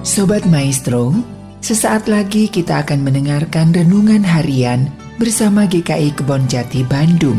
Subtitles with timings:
[0.00, 1.12] Sobat Maestro,
[1.60, 4.88] sesaat lagi kita akan mendengarkan renungan harian
[5.20, 7.36] bersama GKI Kebon Jati Bandung.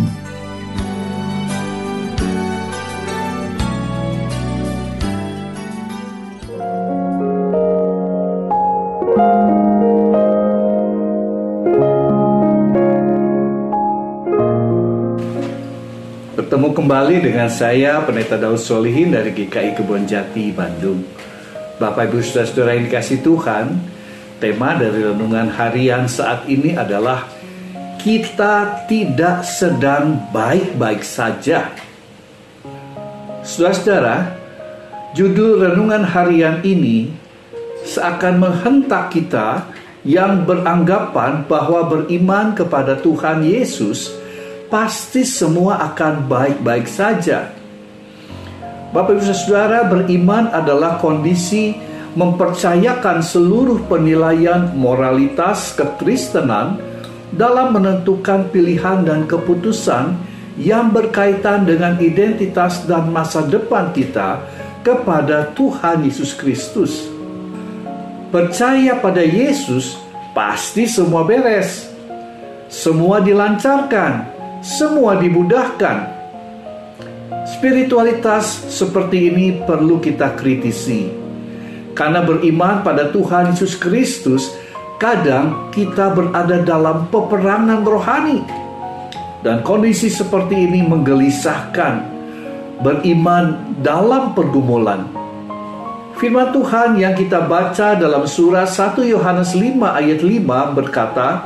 [16.37, 21.30] Bertemu kembali dengan saya Pendeta Daud Solihin dari GKI Kebon Jati Bandung.
[21.81, 23.81] Bapak Ibu Saudara-saudara yang dikasih Tuhan,
[24.37, 27.25] tema dari renungan harian saat ini adalah
[27.97, 31.73] kita tidak sedang baik-baik saja.
[33.41, 34.37] Saudara-saudara,
[35.17, 37.09] judul renungan harian ini
[37.81, 39.65] seakan menghentak kita
[40.05, 44.13] yang beranggapan bahwa beriman kepada Tuhan Yesus
[44.69, 47.60] pasti semua akan baik-baik saja.
[48.91, 51.71] Bapak Ibu Saudara, beriman adalah kondisi
[52.11, 56.75] mempercayakan seluruh penilaian moralitas kekristenan
[57.31, 60.19] dalam menentukan pilihan dan keputusan
[60.59, 64.43] yang berkaitan dengan identitas dan masa depan kita
[64.83, 67.07] kepada Tuhan Yesus Kristus.
[68.27, 69.95] Percaya pada Yesus
[70.35, 71.87] pasti semua beres.
[72.67, 74.27] Semua dilancarkan,
[74.59, 76.20] semua dimudahkan.
[77.61, 81.13] Spiritualitas seperti ini perlu kita kritisi.
[81.93, 84.49] Karena beriman pada Tuhan Yesus Kristus,
[84.97, 88.41] kadang kita berada dalam peperangan rohani.
[89.45, 92.01] Dan kondisi seperti ini menggelisahkan.
[92.81, 95.05] Beriman dalam pergumulan.
[96.17, 101.45] Firman Tuhan yang kita baca dalam surah 1 Yohanes 5 ayat 5 berkata,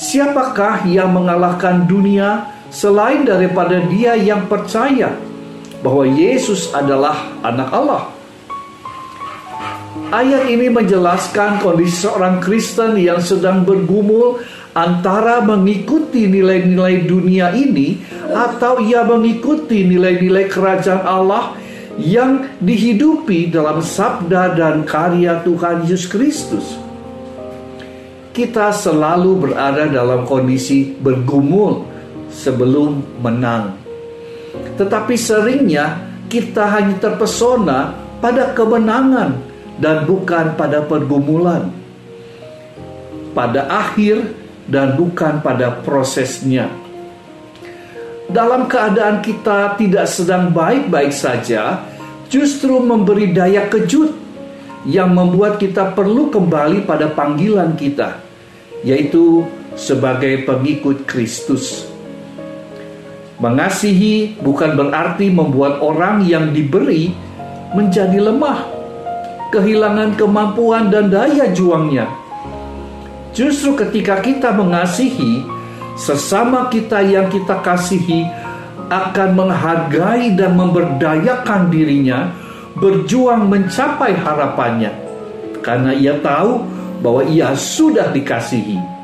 [0.00, 5.14] Siapakah yang mengalahkan dunia selain daripada dia yang percaya
[5.82, 8.02] bahwa Yesus adalah anak Allah?
[10.10, 14.42] Ayat ini menjelaskan kondisi seorang Kristen yang sedang bergumul
[14.74, 17.98] antara mengikuti nilai-nilai dunia ini
[18.30, 21.58] atau ia mengikuti nilai-nilai kerajaan Allah
[21.98, 26.66] yang dihidupi dalam sabda dan karya Tuhan Yesus Kristus
[28.30, 31.89] kita selalu berada dalam kondisi bergumul
[32.30, 33.76] sebelum menang.
[34.78, 39.36] Tetapi seringnya kita hanya terpesona pada kemenangan
[39.82, 41.68] dan bukan pada pergumulan.
[43.34, 44.34] Pada akhir
[44.70, 46.70] dan bukan pada prosesnya.
[48.30, 51.82] Dalam keadaan kita tidak sedang baik-baik saja,
[52.30, 54.14] justru memberi daya kejut
[54.86, 58.22] yang membuat kita perlu kembali pada panggilan kita,
[58.86, 59.42] yaitu
[59.74, 61.89] sebagai pengikut Kristus.
[63.40, 67.08] Mengasihi bukan berarti membuat orang yang diberi
[67.72, 68.68] menjadi lemah,
[69.48, 72.04] kehilangan kemampuan dan daya juangnya.
[73.32, 75.40] Justru ketika kita mengasihi,
[75.96, 78.28] sesama kita yang kita kasihi
[78.92, 82.34] akan menghargai dan memberdayakan dirinya
[82.76, 84.90] berjuang mencapai harapannya
[85.62, 86.60] karena ia tahu
[87.00, 88.99] bahwa ia sudah dikasihi.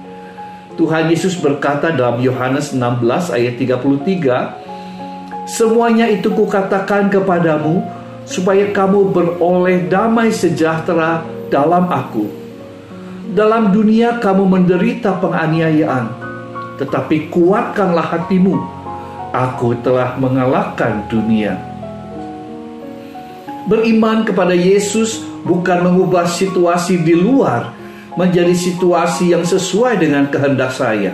[0.76, 7.80] Tuhan Yesus berkata dalam Yohanes 16 ayat 33, Semuanya itu kukatakan kepadamu
[8.28, 12.28] supaya kamu beroleh damai sejahtera dalam aku.
[13.32, 16.12] Dalam dunia kamu menderita penganiayaan,
[16.76, 18.60] tetapi kuatkanlah hatimu.
[19.32, 21.56] Aku telah mengalahkan dunia.
[23.66, 27.74] Beriman kepada Yesus bukan mengubah situasi di luar
[28.16, 31.12] menjadi situasi yang sesuai dengan kehendak saya.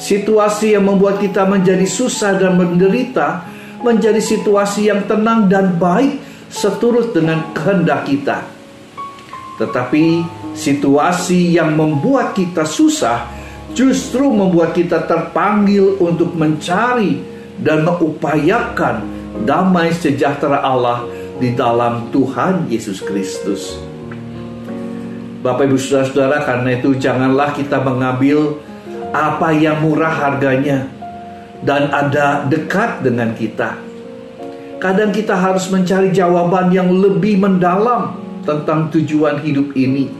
[0.00, 3.44] Situasi yang membuat kita menjadi susah dan menderita
[3.84, 8.40] menjadi situasi yang tenang dan baik seturut dengan kehendak kita.
[9.60, 10.24] Tetapi
[10.56, 13.28] situasi yang membuat kita susah
[13.76, 17.20] justru membuat kita terpanggil untuk mencari
[17.60, 19.04] dan mengupayakan
[19.44, 21.04] damai sejahtera Allah
[21.36, 23.91] di dalam Tuhan Yesus Kristus.
[25.42, 28.62] Bapak Ibu Saudara-saudara, karena itu janganlah kita mengambil
[29.10, 30.86] apa yang murah harganya
[31.66, 33.74] dan ada dekat dengan kita.
[34.78, 40.14] Kadang kita harus mencari jawaban yang lebih mendalam tentang tujuan hidup ini.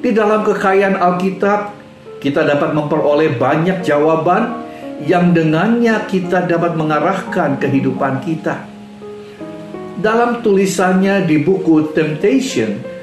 [0.00, 1.76] Di dalam kekayaan Alkitab,
[2.24, 4.64] kita dapat memperoleh banyak jawaban
[5.04, 8.64] yang dengannya kita dapat mengarahkan kehidupan kita.
[10.00, 12.93] Dalam tulisannya di buku Temptation,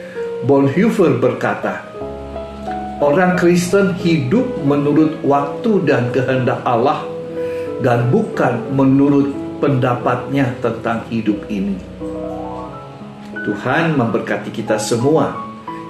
[0.41, 1.85] Bonhoeffer berkata,
[3.01, 7.05] Orang Kristen hidup menurut waktu dan kehendak Allah
[7.81, 11.77] dan bukan menurut pendapatnya tentang hidup ini.
[13.41, 15.33] Tuhan memberkati kita semua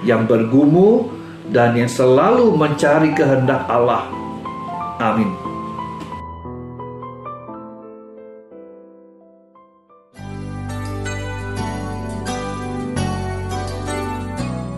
[0.08, 1.12] yang bergumul
[1.52, 4.08] dan yang selalu mencari kehendak Allah.
[5.00, 5.51] Amin.